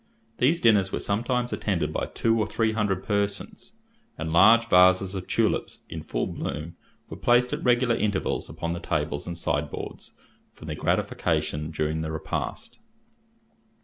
These 0.39 0.61
dinners 0.61 0.91
were 0.91 0.99
sometimes 0.99 1.53
attended 1.53 1.93
by 1.93 2.07
two 2.07 2.39
or 2.39 2.47
three 2.47 2.71
hundred 2.71 3.03
persons, 3.03 3.73
and 4.17 4.33
large 4.33 4.67
vases 4.67 5.13
of 5.13 5.27
tulips, 5.27 5.83
in 5.89 6.01
full 6.01 6.25
bloom, 6.25 6.75
were 7.07 7.15
placed 7.17 7.53
at 7.53 7.63
regular 7.63 7.93
intervals 7.95 8.49
upon 8.49 8.73
the 8.73 8.79
tables 8.79 9.27
and 9.27 9.37
sideboards 9.37 10.13
for 10.53 10.65
their 10.65 10.75
gratification 10.75 11.69
during 11.69 12.01
the 12.01 12.11
repast. 12.11 12.79